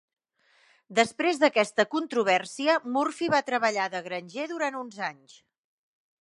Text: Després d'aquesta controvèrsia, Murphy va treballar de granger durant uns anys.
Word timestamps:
Després 0.99 1.41
d'aquesta 1.43 1.85
controvèrsia, 1.91 2.77
Murphy 2.97 3.29
va 3.35 3.43
treballar 3.51 3.87
de 3.97 4.03
granger 4.09 4.49
durant 4.55 4.81
uns 4.81 4.99
anys. 5.11 5.37